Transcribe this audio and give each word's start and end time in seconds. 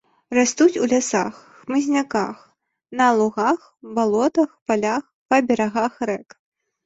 Растуць 0.35 0.79
у 0.83 0.87
лясах, 0.91 1.33
хмызняках, 1.59 2.37
на 3.01 3.07
лугах, 3.19 3.59
балотах, 3.97 4.49
палях, 4.71 5.03
па 5.29 5.37
берагах 5.51 5.93
рэк. 6.11 6.27